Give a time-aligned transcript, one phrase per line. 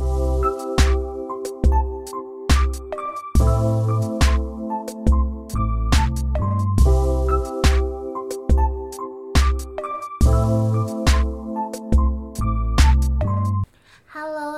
[0.00, 0.58] Hello，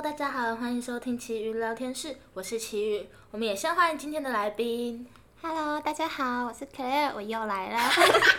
[0.01, 3.05] 大家好，欢迎收听奇遇聊天室，我是奇遇。
[3.31, 5.05] 我们也先欢迎今天的来宾
[5.41, 7.79] ，Hello，大家好，我是 Claire，我又来了。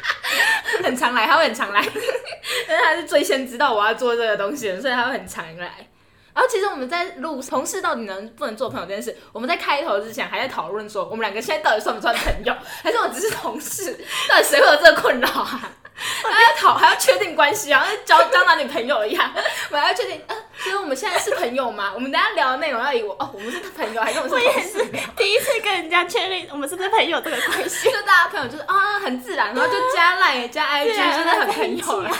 [0.82, 5.86] 很常来，他会很常来， 因为他是最先知道我要做这个东西的，所以他会很常来。
[6.34, 12.52] 然后其实我们在录同事到底能不能做朋友这件事，我们在开头之前还在讨论说，我们两个现在到底算不算朋友，
[12.82, 13.92] 还是我只是同事？
[14.28, 15.70] 到底谁会有这个困扰啊？
[15.96, 19.32] 还要讨还要确定关系，好像交交男女朋友一样，
[19.70, 21.92] 我还要确定，呃，所以我们现在是朋友吗？
[21.94, 24.84] 我们等下聊的内容要以我哦，我们是朋友还是我们是同事？
[25.16, 27.88] 第一次跟人家确认我们是不是朋友这个关系。
[27.88, 32.10] 就大家朋友就是啊很自然，然后就加 line 加 IG，真的很朋友了。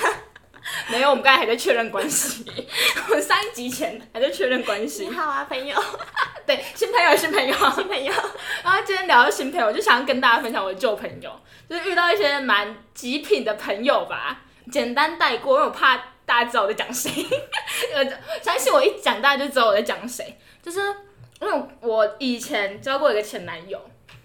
[0.88, 2.44] 没有，我们刚才还在确认关系。
[3.08, 5.16] 我们上一集前还在确认关系你系。
[5.16, 5.74] 好啊，朋友，
[6.46, 7.54] 对，新朋友，新朋友。
[7.74, 8.12] 新朋友。
[8.62, 11.30] 然后今天聊到新朋友，我就想要跟大家分享我的旧朋友，
[11.68, 17.10] 就是遇到一些蛮极品的朋友吧，简单带过，因为我怕大家知道我在讲谁。
[17.94, 18.04] 呃，
[18.42, 20.38] 相信我一讲，大家就知道我在讲谁。
[20.62, 20.80] 就是
[21.40, 23.80] 因为我以前交过一个前男友，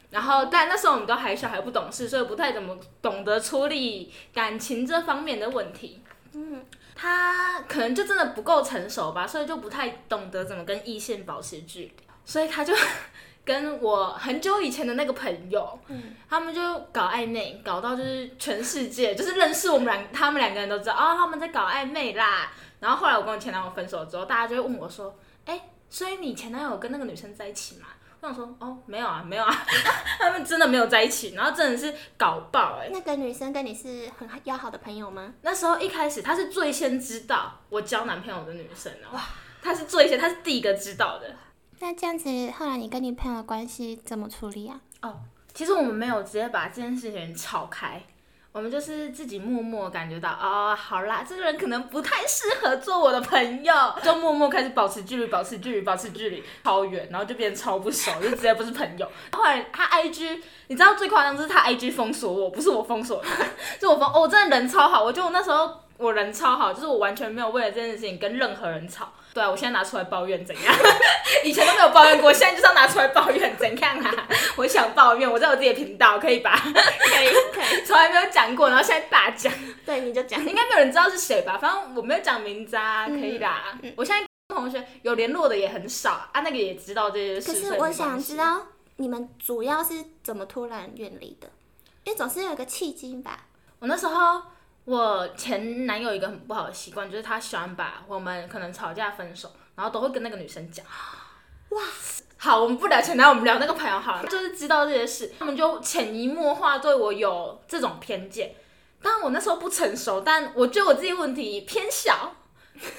[0.10, 6.02] 然后但那时候我们都还小，还不懂事，所以不太怎么懂得处理感情这方面的问题。
[6.42, 12.73] 嗯，他可能就真的不够成熟吧，所以就不太懂得怎么跟异性保持距离，所以他就
[13.44, 16.62] 跟我很久以前的那个朋友，嗯他们就
[16.94, 22.50] 搞暧昧，搞到就是全世界就是认识我们两，他们两个人都知道哦、他们在搞暧昧啦。
[22.80, 25.14] 然后后来我跟我前男友分手之后，大家就会问我说，
[25.45, 27.88] 哎、所以你前男友跟那个女生在一起吗？
[28.28, 29.66] 我说，哦，没有啊，没有啊，
[30.20, 35.34] 他们真的没有在一起，然后真的是搞爆哎、那个女生跟你是很要好的朋友吗？
[35.42, 39.22] 那时候一开始她是最先知道我交男朋友的女生哦，哇，
[39.61, 41.34] 她是最先，她是第一个知道的。
[41.80, 44.81] 那这样子，后来你跟你朋友的关系怎么处理啊？
[45.02, 45.22] 哦，
[45.54, 48.04] 其实我们没有直接把这件事情吵开，
[48.52, 53.73] 我们就是自己默默感觉到，哦，好啦，这个人可能不太适合做我的朋友，
[54.04, 59.08] 就默默开始保持距离，保持距离，保持距离，超远，然后就变得超不熟，就直接不是朋友。
[59.32, 63.45] 后来他 IG，你知道最夸张就是他 IG 封锁我，不是我封锁他，
[63.80, 69.11] 是我封，哦，我真的人超好，我就我那时候我人超好，就是我完全没有为了这件事情跟任何人吵。
[69.33, 70.73] 对啊，我现在拿出来抱怨怎样？
[71.43, 74.27] 以前都没有抱怨过，现在就是要拿出来抱怨怎样啊？
[74.58, 76.58] 我想抱怨，我在我自己的频道可以吧？
[76.58, 77.82] 可以，可以。
[77.86, 79.54] 从来没有讲过，然后现在大讲，
[79.86, 80.39] 对，你就讲。
[80.43, 81.58] 应该没有人知道是谁吧？
[81.61, 83.77] 反正我没有讲名字啊，可嗯以啦。
[83.83, 87.52] 嗯我现在跟同学有联络的也很少啊，那个也知道这些事。
[87.54, 88.65] 可是我想知道
[88.95, 89.93] 你们主要是
[90.23, 91.48] 怎么突然远离的？
[92.05, 93.45] 因为总是有一个契机吧。
[93.80, 94.42] 我那时候
[94.89, 100.83] 我前男友一个很不好的习惯，就是他喜欢把我们可能吵架分手，然后都会跟那个女生讲。
[101.70, 101.82] 哇，
[102.38, 104.26] 好，我们不聊前男友，我们聊那个朋友好了。
[104.27, 108.55] 就是知道这些事，他们就潜移默化对我有这种偏见。
[109.00, 112.33] 当然我那时候不成熟，但我觉得我自己问题偏小，
[112.73, 112.95] 偏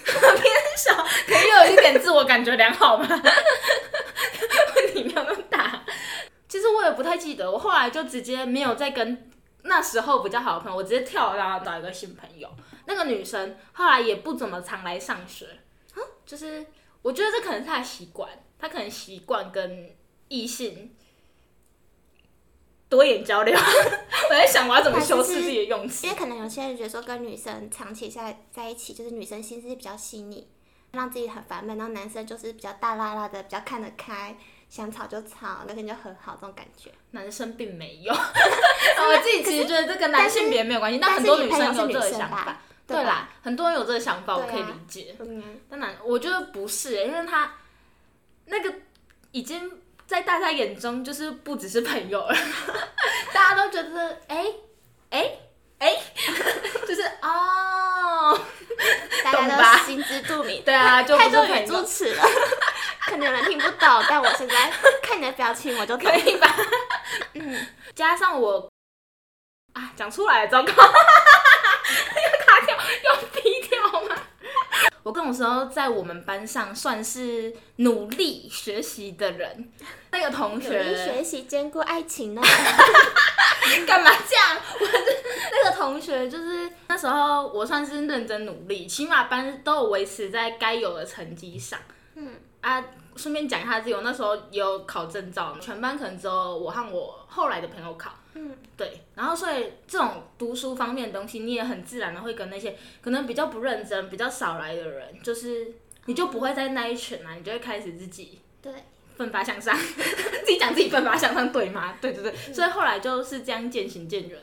[0.78, 0.94] 小，
[1.26, 3.04] 可以有一点自我感觉良好吗？
[4.76, 5.82] 问题没有那么大。
[6.48, 9.28] 其实我也不太记得，我后来就直接没有再跟
[9.62, 12.48] 那时候比较好的朋友，我直接跳然后找一个新朋友。
[12.86, 15.46] 那个女生后来也不怎么常来上学，
[15.96, 16.66] 嗯就是
[17.02, 18.28] 我觉得这可能是她的习惯，
[18.58, 19.94] 她可能习惯跟
[20.28, 20.94] 异性
[22.88, 23.54] 多点交流。
[24.30, 26.12] 我在想我要怎么修饰自己的用词因。
[26.12, 30.48] 为可能有些人觉得说跟女生长期下在一起，就是女生心思比较细腻，
[30.92, 34.36] 让自己很烦闷，然后男生就是比较大拉拉的，比较看得开，
[34.70, 36.90] 想吵就吵，那天就很好这种感觉。
[37.10, 42.56] 男生并没有， 我自己其实觉得这跟男性别没有关系，但很多女生有这个想法。
[42.86, 45.14] 对啦，很多人有这个想法，我可以理解。
[45.20, 47.52] 嗯，当然，我觉得不是、欸，因为他
[48.46, 48.74] 那个
[49.30, 49.70] 已经
[50.08, 52.34] 在大家眼中就是不只是朋友了，
[53.32, 54.44] 大家都觉得哎
[55.10, 55.38] 哎
[55.78, 55.96] 哎，
[56.86, 58.36] 就是哦，
[59.22, 60.62] 大家都心知肚明。
[60.64, 62.24] 对啊，就不太多语是朋友，助词了，
[63.10, 64.72] 可能有人听不懂，但我现在
[65.02, 66.14] 看你的表情，我就可。
[66.14, 66.46] 以吧？
[67.34, 68.70] 嗯，加上我
[69.72, 70.76] 啊，讲出来了，糟糕，要
[72.46, 74.16] 卡掉，要低调吗？
[75.02, 79.72] 我跟我说，在我们班上算是努力学习的人。
[80.12, 82.40] 那个同努力学学习兼顾爱情呢。
[83.86, 84.56] 干嘛这样？
[84.78, 84.92] 我的
[85.50, 91.76] 那个同学就是那时候我算是认真努力，起码班都有维持在该有的成绩上。
[92.14, 92.84] 嗯啊，
[93.20, 98.12] 顺便讲一下自己，我那时候也有考证照，全班可能只有我和我后来的朋友考。
[98.32, 105.74] 嗯，对，然后所以这种读书方面的东西，你也很自然的会跟那些可能比较不认真、比较少来的人，就是
[106.06, 108.72] 你就不会在那一群啊，你就会开始自己对，
[109.16, 111.98] 奋发向上， 自己讲自己奋发向上，对吗？
[112.00, 112.22] 对对。
[112.22, 114.38] 对，所以后来就是这样渐行渐远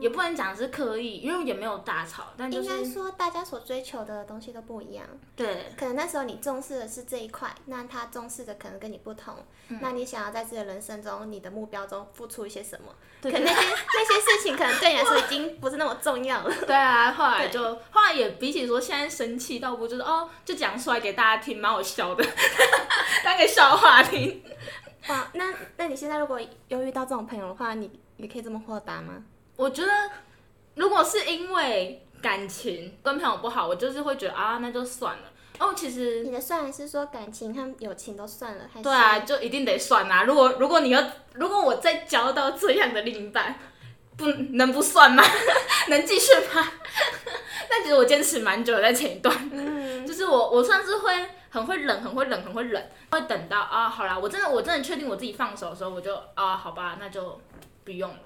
[0.00, 5.06] 也不能讲是刻意，因为也没有大吵，但就应该说大家所追求的东西都不一样。
[5.34, 9.34] 对可能那时候你重视的是这一块，那他重视的可能跟你不同。
[9.68, 12.94] 嗯那你想要在自己的人生中，你的目标中付出一些什么？
[13.20, 16.54] 对可能那些那些事情，可能对你来说已经不是那么重要了。
[16.66, 17.60] 对啊，后来就
[17.90, 22.24] 后来也比起说现在生气，倒不就是哦，就讲出来给大家听，蛮好笑的，
[23.24, 24.42] 当个笑话听。
[25.08, 29.24] 哇，那那你现在如果有遇到这种朋友的话，你你可以这么豁达吗？
[29.56, 29.92] 我觉得
[30.74, 35.22] 如果是因为感情跟朋友不好，我就是会觉得啊，那就算了。
[35.58, 40.24] 哦，其实你的算是说感情和友情都算了，还是对啊，就一定得算啊。
[40.24, 43.58] 如果如果你要，如果我再交到这样的另一半，
[44.18, 45.24] 不能不算吗？
[45.88, 46.68] 能继续吗？
[47.70, 57.40] 但其实我坚持蛮久的，在前一段，嗯，就是我我算是会很会忍，很会忍，很会忍，会等到啊，好啦，我真的我真的确定我自己放手的时候，我就啊，好吧，那就
[57.84, 58.18] 不用了。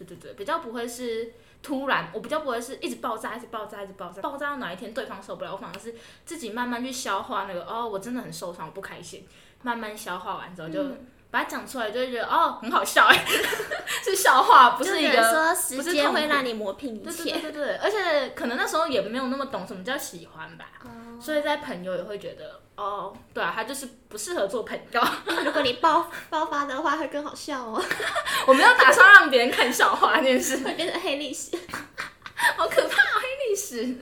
[0.00, 1.32] 对对对，比较不会是
[1.62, 5.94] 突然，我比较不会是一直爆炸，一直爆炸，一直爆炸，爆炸到哪一天对方受不了，我反而是
[6.24, 9.26] 自己慢慢去消化那个哦，我真的很受伤，我不开心，
[9.62, 10.82] 慢慢消化完之后就
[11.30, 13.24] 把它讲出来，就会觉得哦，很好笑哎，
[14.02, 15.30] 是笑话，不是只能个。
[15.32, 17.32] 说时间会让你磨平一切。
[17.32, 20.88] 对对对，而且可能那时候也没有那么懂什么叫喜欢吧，哦
[21.20, 25.02] 所以在朋友也会觉得哦，对啊，他就是不适合做朋友。
[25.44, 27.82] 如果你爆爆发的话，会更好笑哦，
[28.46, 31.50] 我没有打算让别人看笑话这件事，会变成黑历史。
[32.56, 33.96] 好可怕、哦，黑历史。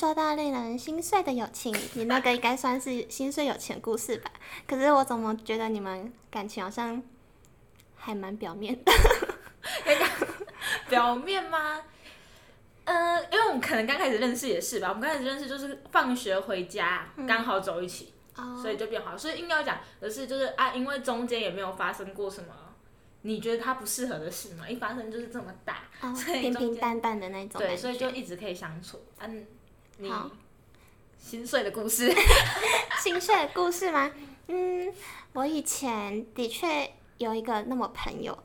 [0.00, 4.32] 说到令人心碎的友情，你那个应该算是心碎友情的故事吧？
[4.66, 7.02] 可是我怎么觉得你们感情好像
[7.96, 8.90] 还蛮表面的？
[10.88, 11.82] 表面吗？
[12.84, 19.18] 呃，因为我们可能刚开始认识也是吧，我们刚开始认识就是放学回家刚好走一起，哦所以就变好。
[19.18, 22.48] 所以硬要讲的是，就是啊，因为中间也没有发生过什么
[23.20, 28.98] 你觉得他不适合的事嘛，一发生就是这么大，哦，所以平平淡淡的那种对，所以就一直可以相处。
[29.18, 29.46] 嗯，
[30.00, 30.30] 你好
[31.18, 32.10] 心碎的故事，
[33.02, 34.10] 心碎的故事吗？
[34.48, 34.90] 嗯，
[35.34, 38.36] 我以前的确有一个那么朋友，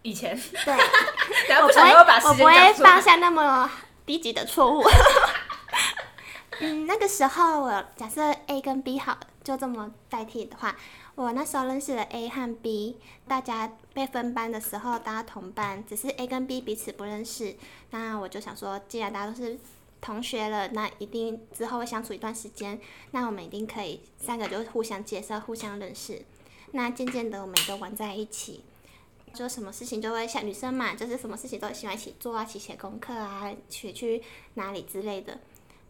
[0.00, 0.34] 以前，
[0.64, 0.74] 对，
[1.60, 2.90] 我不会，我不会间讲出来。
[2.90, 3.70] 犯下那么
[4.06, 4.82] 低级的错误。
[6.60, 10.74] 嗯，那个时候我假设 A 跟 B 好，就这么代替的话，
[11.14, 12.98] 我那时候认识了 A 和 B，
[13.28, 17.54] 大家被分班的时候，大家同班，只是 A 跟 B 彼此不认识。
[17.90, 19.58] 那我就想说，既然大家都是
[20.02, 22.78] 同学了，那一定之后会相处一段时间，
[23.12, 26.20] 那我们一定可以三个就互相介绍、互相认识。
[26.72, 28.64] 那渐渐的，我们也都玩在一起。
[29.32, 34.22] 就什么事情就会像女生嘛，就是什么事情都喜欢一起做啊，一起写功课啊，一起去
[34.54, 35.38] 哪里之类的。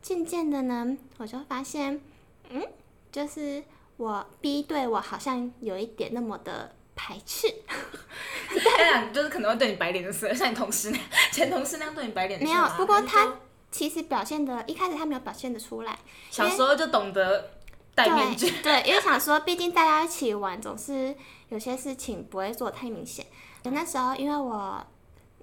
[0.01, 2.01] 渐渐的呢，我就发现，
[2.51, 2.63] 嗯，
[3.11, 3.65] 就是
[3.97, 7.49] 我 B 对我好像有一点那么的排斥。
[8.53, 10.93] 这样就是可能会对你摆脸色，像你同事
[11.33, 12.75] 前同事那样对你摆脸色没有啊。
[12.77, 13.39] 不过他
[13.73, 15.99] 其实表现的，一开始他没有表现的出来，
[16.31, 17.51] 小时候就懂得
[17.95, 21.17] 戴面具，对，因为想说，毕竟大家一起玩，总是
[21.49, 23.27] 有些事情不会做太明显。
[23.65, 24.87] 那时候因为我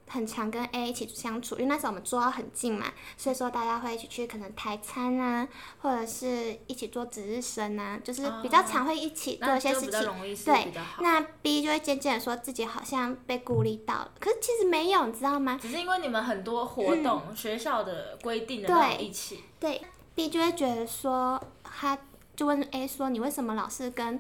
[0.10, 5.48] 很常跟 A 一起相处，因为那时候我们住到很近嘛，所以说大家会一起去可能台餐啊，
[5.82, 10.44] 或者是一起做值日生啊，就是比较常会一起做一些事情。
[10.44, 10.74] 对。
[11.00, 15.60] 那 B 就会渐渐的说自己好像被孤立到了，可是其实没有，你知道吗？
[15.62, 19.82] 只是因为你们很多活动，学校的规定对一起，对
[20.16, 21.98] ，B 就会觉得说，他
[22.36, 24.20] 就问 A 说：“你为什么老是跟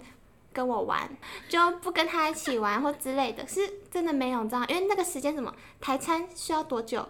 [0.53, 1.09] 跟我玩，
[1.47, 4.63] 就不跟他一起玩或之类的？”是真的没有，你知道？
[4.67, 7.07] 因为那个时间什么台餐需要多久？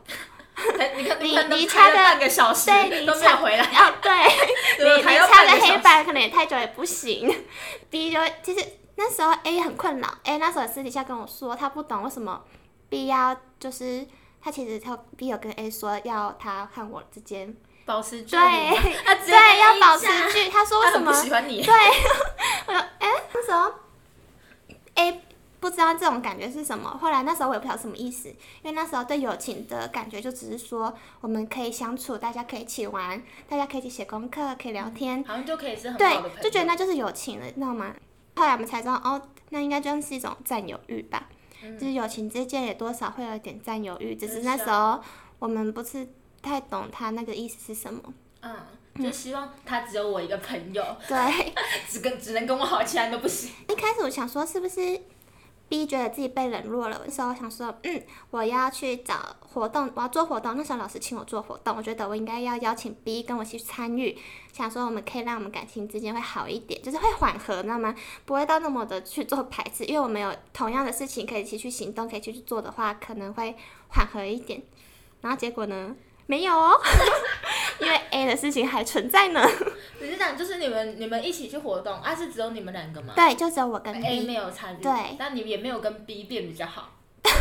[0.77, 4.11] 哎你你差个半个小时，对你都没有回来， 哦，对，
[4.83, 7.33] 你你擦个半个小时黑板可能也太久也不行。
[7.89, 8.65] B 就会其实
[8.95, 12.43] 那时候 A 很困扰，A 那时候私底下跟我说，他不懂为什么
[12.89, 14.05] B 要就是
[14.41, 17.55] 他其实他 B 有跟 A 说要他和我之间
[17.89, 18.75] 保持距对离
[19.25, 21.11] 对要保持讲距，他说为什么？
[21.11, 21.17] 不？
[21.17, 21.73] 喜欢你，对，
[22.67, 23.73] 我说哎、那时候
[24.93, 25.21] A
[25.59, 33.19] 不知道这种感觉是什么，后来那时候我也不晓得什么意思，因为那时候对友情的感觉就只是说我们可以相处，大家可以一起玩，
[33.49, 37.95] 大家可以一起写功课，可以聊天，好像就可以是很好的朋，友，对就觉得那就是友情了，你知道吗？
[38.35, 39.19] 后来我们才知道，哦，
[39.49, 41.27] 那应该就是一种占有欲吧。
[41.77, 45.01] 就是友情之间也多少会有一点占有欲，只是是那时候
[45.39, 46.07] 我们不是
[46.41, 48.01] 太懂他那个意思是什么。
[48.41, 48.55] 嗯，
[49.03, 51.53] 就希望他只有我一个朋友，对，
[51.89, 53.51] 只跟只能跟我好，其他人都不行。
[53.67, 55.01] 一开始我想说是不是
[55.67, 60.55] B 觉得自己被冷落了，那时候我想说，嗯，我要去找活动，我要做活动。
[60.55, 64.17] 那时候老师请我做活动，我觉得我应该要邀请 B 跟我一起去参与，
[64.53, 67.93] 想说我们可以让我们感情之间会好一点，就是会缓和，知道吗？
[68.25, 73.55] 不会到那么的去做排斥，因为我们有同样的事情可以一起去行动，可以去去做的话，可能会
[73.89, 74.63] 缓和一点。
[75.21, 75.95] 然后结果呢？
[76.29, 76.79] 没有哦，
[77.81, 79.43] 因为 A 的事情还存在呢。
[79.97, 84.21] 只是讲就是你们你们一起去活动，啊是只有你们两个吗对，就只有我跟 A。
[84.21, 86.91] 没有参与，对但你也没有跟 B 变比较好，
[87.23, 87.31] 为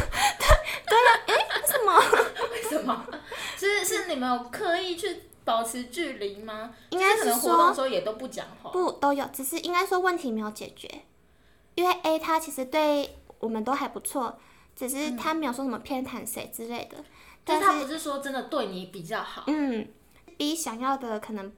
[1.67, 2.03] 什么？
[2.51, 3.05] 为什么？
[3.59, 6.71] 是是你们有刻意去保持距离吗？
[6.89, 8.71] 应该是活动的时候也都不讲话。
[8.71, 10.89] 不都有，只是应该说问题没有解决，
[11.75, 14.39] 因为 A 他其实对我们都还不错，
[14.75, 16.97] 只是他没有说什么偏袒谁之类的。
[17.49, 19.89] 但是他不是说真的对你比较好，嗯
[20.37, 21.53] ，B 想要的可能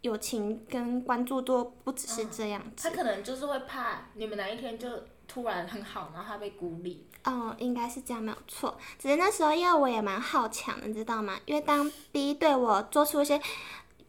[0.00, 4.88] 友情跟关注度不只是这样子他，可能就是会怕你们哪一天就
[5.26, 7.06] 突然很好，然后他被孤立。
[7.24, 8.76] 哦，应该是这样没有错。
[8.98, 11.38] 只是那时候因为我也蛮好强的，你知道吗？
[11.46, 13.40] 因为当 B 对我做出一些。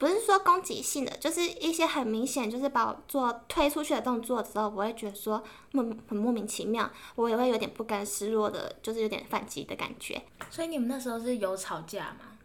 [0.03, 5.41] 不是说攻击性的，就是一些很明显，就是把我做推出去的动作之后，我会觉得说
[5.71, 10.21] 莫很莫名其妙，我也会有点不甘示弱的，就是有点反击的感觉。
[10.49, 12.37] 所以你们那时候是有吵架吗？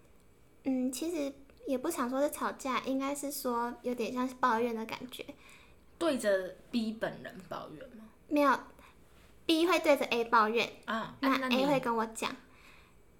[0.66, 1.32] 嗯，其实
[1.66, 5.26] 也不想说是吵架，应该是说有点像是抱怨的感觉。
[5.98, 8.04] 对着 B 本人抱怨吗？
[8.28, 8.56] 没有
[9.46, 12.30] ，B 会对着 A 抱怨，啊，那 A 会跟我讲。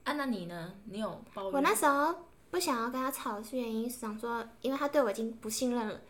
[0.05, 0.75] 啊，那你呢？
[0.85, 1.53] 你有抱怨？
[1.55, 2.15] 我那时候
[2.51, 6.01] 不想要跟他吵，是原因是想说，因为他对我已经不信任了，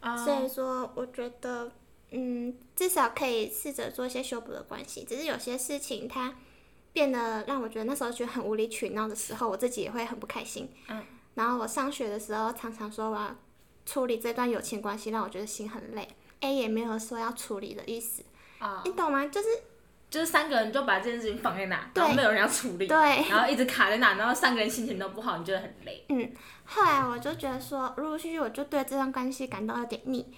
[0.00, 1.70] 啊，所以说我觉得，
[2.10, 5.04] 嗯，至少可以试着做一些修补的关系。
[5.04, 6.34] 只是有些事情他
[6.92, 10.68] 变得让我觉得那时候觉得很无理取闹的时候，我自己也会很不开心。
[10.88, 11.04] 嗯。
[11.34, 13.36] 然后我上学的时候常常说我要
[13.84, 16.08] 处理这段友情关系，让我觉得心很累。
[16.40, 18.22] A 也没有说要处理的意思，
[18.58, 19.26] 啊，你懂吗？
[19.26, 19.48] 就是
[20.08, 22.96] 就是三个人就把这件事情放在那，对然后没有人要处理，对。
[23.28, 26.04] 然后一直卡在那，然后三个人心情都不好，你觉得很累。
[26.08, 26.32] 嗯
[26.64, 30.34] 后来我就觉得说，陆陆续续我就对这段关系感到有点腻，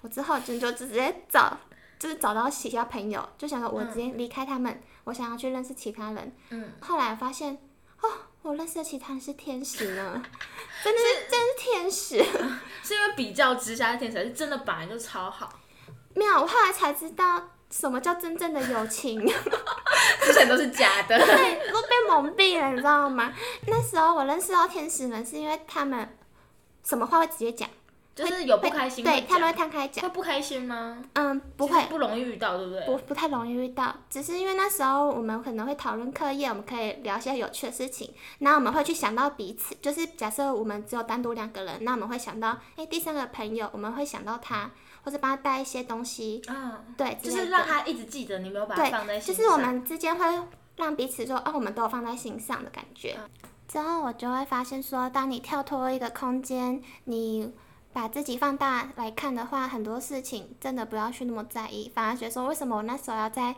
[0.00, 1.56] 我之后就就直接找，
[1.98, 6.36] 就是找到其他朋友，就想说我直接离开他们，我想要去认识其他人。
[6.50, 7.56] 嗯，后来发现，
[8.00, 8.08] 哦，
[8.42, 10.22] 我认识的其他人是天使呢，
[10.82, 12.16] 真的是真是天使。
[12.82, 15.52] 是因为比较之下的天使，是真的本来就超好，
[16.14, 19.20] 没有，我后来才知道什么叫真正的友情，
[20.22, 21.16] 之前都是假的。
[21.24, 23.32] 对，都被蒙蔽了，你知道吗？
[23.66, 26.16] 那时候我认识到天使们，是因为他们
[26.84, 27.68] 什么话会直接讲，
[28.14, 30.02] 就是有不开心对他们会，摊开讲。
[30.02, 31.02] 会不开心吗？
[31.14, 32.84] 嗯，不会，不容易遇到，对不对？
[32.86, 44.70] 不不太容易遇到，只是因为那时候我们可能会讨论课业，我们可以聊一些有趣的事情，然后我们会去想到彼此，就是假设我们只有单独两个人，那我们会想到，哎，第三个朋友，我们会想到他，
[45.02, 49.36] 或者帮他带一些东西，啊，对，就是让他一直记得你没有把它放在心上。
[49.36, 50.24] 就是我们之间会
[50.76, 53.16] 让彼此说，哦，我们都有放在心上的感觉。
[53.68, 57.52] 之后我就会发现说，当你跳脱一个空间，你
[57.92, 63.54] 把自己放大来看的话，很多事情真的不要去那么在意，反而觉得说，为什么我那时候要在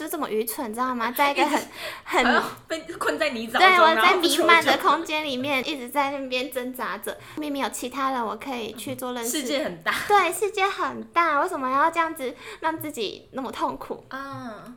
[0.00, 1.12] 就这么愚蠢，知道吗？
[1.12, 1.60] 在一个很
[2.04, 9.40] 很被困在泥沼中，对，我在弥漫的空间里面一直在那边挣扎着，明明有其他人我可以去做认识。
[9.40, 14.02] 世界很大对，世界很大，为什么要这样子让自己那么痛苦？
[14.08, 14.74] 啊，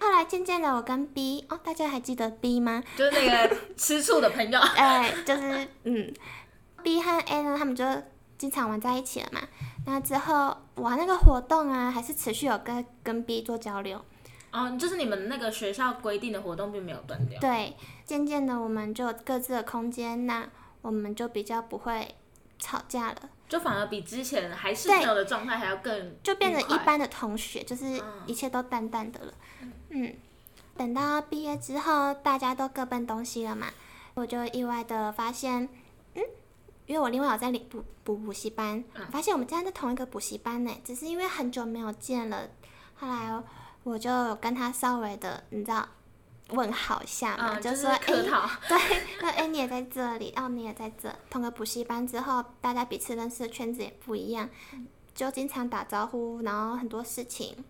[0.00, 2.82] 后来渐渐的，我跟 B 哦，大家还记得 B 吗？
[2.96, 4.58] 就是那个吃醋的朋友。
[4.76, 6.10] 哎，就是嗯
[6.82, 7.84] ，B 和 A 呢，他们就
[8.38, 9.40] 经常玩在一起了嘛。
[9.86, 14.02] 那之后玩那个活动啊，还是持续有跟跟 B 做交流。
[14.54, 17.40] 哦，就是你们那个学校规定的活动并没有断掉。
[17.40, 20.48] 对，渐渐的我们就有各自的空间，那
[20.80, 22.14] 我们就比较不会
[22.56, 23.16] 吵架了，
[23.48, 29.34] 就反而比之前还是对朋友的状态还要更就变成一般的同学，就是一切都淡淡的了。
[29.88, 30.14] 嗯，
[30.76, 33.66] 等到毕业之后，大家都各奔东西了嘛，
[34.14, 35.68] 我就意外的发现，
[36.14, 36.22] 嗯，
[36.86, 42.48] 因为我另外有在领补补补习班，嗯发现我们竟然在同一个补习班呢，只是因为很久没有见了，
[42.94, 43.42] 后来
[43.84, 45.88] 我就跟他稍微的，你知道。
[46.50, 48.48] 问好一下嘛，嗯，就是说诶客套。
[48.68, 48.78] 对，
[49.22, 54.48] 那哎你也在这里，哦你也在这，同个补习班之后，大家彼此认识的圈子也不一样，
[55.14, 57.64] 就经常打招呼，然后很多事情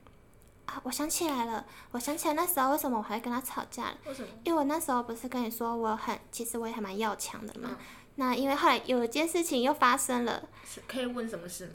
[0.66, 4.28] 啊，我想起来了，我想起来那时候为什么我还会跟他吵架了，为什么？
[4.42, 7.68] 因为我那时候不是跟你说我很，其实我也还蛮要强的嘛。
[7.70, 7.76] 嗯
[8.16, 11.66] 那因为后来有一件事情又发生了，是可以问什么事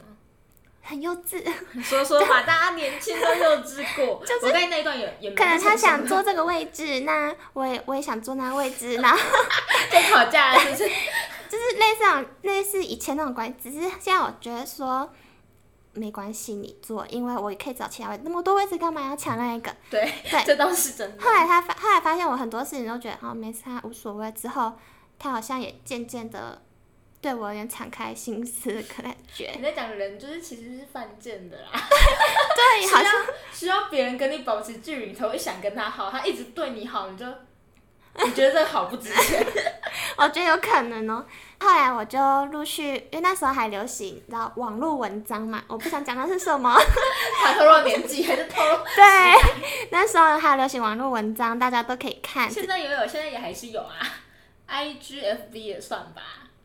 [0.82, 1.42] 很幼稚。
[1.82, 4.22] 说说吧， 大家年轻都幼稚过。
[4.26, 9.18] 就是我刚才那一段也也可能他想坐这个位置，那我也我也想坐那位置， 然后
[9.90, 10.88] 在吵架了，是不是？
[11.48, 15.10] 就是类似那种类似以前那种关系，只是现在我觉得说
[15.94, 19.74] 没关系，你坐，因为我也可以找其他位置，那么多位置干嘛要抢那一个？
[19.90, 21.22] 对对，这倒是真的。
[21.22, 24.72] 后来他发后来发现我很多事情都觉得哦没差无所谓，之后
[25.18, 26.62] 他好像也渐渐的
[27.20, 29.52] 对我有点敞开心思的感觉。
[29.56, 31.68] 你在讲人就是其实是犯贱的啦，
[32.56, 33.12] 对，好像
[33.52, 37.26] 需要别人跟你保持距离，你才会想跟他好，他一直对你好，你就
[38.24, 39.46] 你觉得这好不值钱？
[40.16, 41.24] 我觉得有可能哦。
[41.60, 46.74] 后来我就陆续，因为那时候还流行，你知道网络文章嘛，我不想讲的是什么，
[47.44, 48.78] 他透露年纪还是透露？
[48.96, 52.50] 对，那时候还流行网络文章，大家都可以看。
[52.50, 53.94] 现在也有，现在也还是有啊
[54.68, 56.22] ，IGFB 也算吧，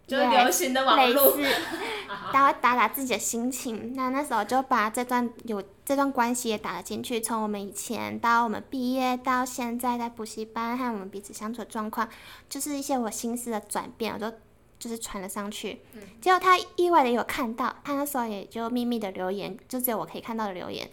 [0.07, 1.35] 就是流行的网络。
[1.37, 1.55] 类似，
[2.31, 3.93] 他会打打自己的心情。
[3.95, 12.07] 那那时候就把这段有这段关系也打了进去，从我们以前到我们毕业到现在在补习班和我们彼此相处的状况，
[12.49, 14.31] 就是一些我心思的转变，我就
[14.77, 15.81] 就是传了上去。
[16.21, 20.89] 结果他意外的有看到，他那时候也就秘密的留言，就只有我可以看到的留言，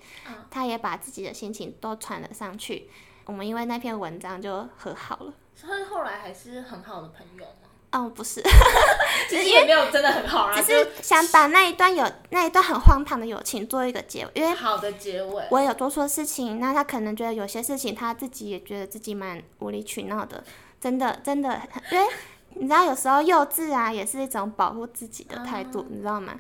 [0.51, 2.89] 他也把自己的心情都传了上去。
[3.27, 5.35] 我们因为那篇文章就和好了。
[5.55, 7.69] 所以后来还是很好的朋友吗？
[7.91, 8.41] 嗯，不是，
[9.29, 15.45] 其实也没有真的很好啦，只是想把那一段有那一段很荒唐的友情做一个结尾，因为好的结尾。
[15.51, 20.43] 我有做错事情，那他可能觉得有些事情他自己也觉得自己蛮无理取闹的，
[20.81, 22.07] 真的真的，因为
[22.55, 26.39] 你知道有时候幼稚啊也是一种保护自己的态度，你知道吗？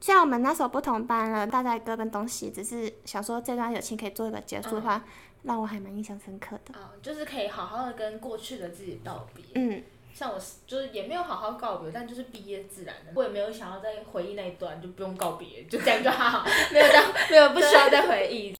[0.00, 5.04] 像我们那时候不同班了，大家各奔东西，只是想说这段友情可以做一个结束的话，
[5.42, 6.74] 让我还蛮印象深刻的。
[6.78, 9.44] 哦，就是可以好好的跟过去的自己道别。
[9.56, 9.82] 嗯。
[10.14, 18.54] 像我就是也没有好好告别，但就是毕业自然的，我也没有想要再回忆那一段，就不用告别，就这样就好， 没有这样，没有不需要再回忆。